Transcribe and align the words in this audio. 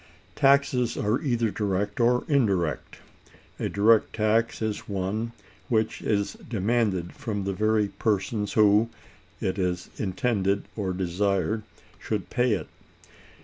Taxes 0.35 0.97
are 0.97 1.21
either 1.21 1.51
direct 1.51 1.99
or 1.99 2.25
indirect. 2.27 2.97
A 3.59 3.69
direct 3.69 4.13
tax 4.15 4.59
is 4.59 4.89
one 4.89 5.31
which 5.69 6.01
is 6.01 6.33
demanded 6.33 7.13
from 7.13 7.43
the 7.43 7.53
very 7.53 7.89
persons 7.89 8.53
who, 8.53 8.89
it 9.39 9.59
is 9.59 9.91
intended 9.97 10.63
or 10.75 10.91
desired, 10.91 11.61
should 11.99 12.31
pay 12.31 12.53
it. 12.53 12.67